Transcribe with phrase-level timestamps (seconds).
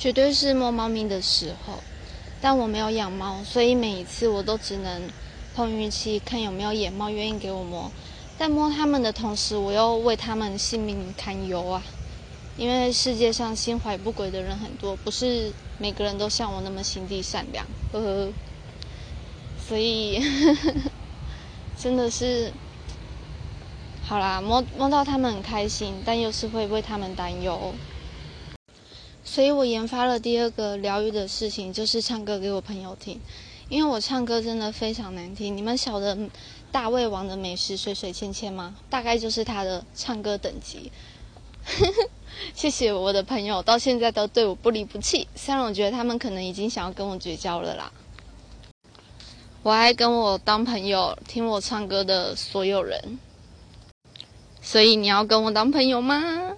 [0.00, 1.74] 绝对是摸猫咪的时候。
[2.40, 5.02] 但我没有养猫，所以每一次我都只能
[5.54, 7.92] 碰运气，看有没有野猫愿意给我摸。
[8.38, 11.82] 但摸它们的同时，我又为它们性命堪忧啊！
[12.56, 18.32] 因为世界上心怀不轨的人很多，不是每个人都像我那么心地善良，呵呵。
[19.68, 20.24] 所以
[21.76, 22.50] 真的是，
[24.02, 27.74] 好啦，摸摸到它们很开心，但又是会为它们担忧。
[29.32, 33.20] 所以我研发了第二个疗愈的事情，就是唱歌给我朋友听。
[33.68, 35.56] 因为我唱歌真的非常难听。
[35.56, 36.18] 你们晓得
[36.72, 38.74] 大胃王的美食水水芊芊吗？
[38.90, 40.90] 大概就是他的唱歌等级。
[42.56, 45.28] 谢谢我的朋友，到现在都对我不离不弃。
[45.36, 47.92] 虽然我觉得他们可能已经想要跟我绝交了啦。
[49.62, 53.20] 我还跟我当朋友听我唱歌的所有人。
[54.60, 56.49] 所以你要跟我当朋友吗？